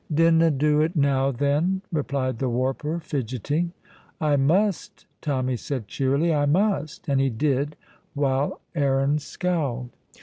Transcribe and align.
"Dinna 0.11 0.49
do 0.49 0.81
it 0.81 0.95
now, 0.95 1.29
then," 1.29 1.83
replied 1.91 2.39
the 2.39 2.49
warper, 2.49 2.99
fidgeting. 2.99 3.71
"I 4.19 4.35
must," 4.35 5.05
Tommy 5.21 5.57
said 5.57 5.87
cheerily, 5.87 6.33
"I 6.33 6.47
must"; 6.47 7.07
and 7.07 7.21
he 7.21 7.29
did, 7.29 7.75
while 8.15 8.61
Aaron 8.73 9.19
scowled. 9.19 9.91